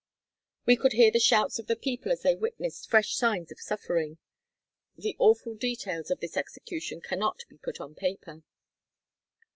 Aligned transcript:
We 0.65 0.77
could 0.77 0.93
hear 0.93 1.11
the 1.11 1.19
shouts 1.19 1.59
of 1.59 1.67
the 1.67 1.75
people 1.75 2.11
as 2.11 2.23
they 2.23 2.33
witnessed 2.33 2.89
fresh 2.89 3.13
signs 3.13 3.51
of 3.51 3.59
suffering. 3.59 4.17
The 4.97 5.15
awful 5.19 5.53
details 5.53 6.09
of 6.09 6.21
this 6.21 6.35
execution 6.35 7.01
cannot 7.01 7.45
be 7.47 7.59
put 7.59 7.79
on 7.79 7.93
paper. 7.93 8.41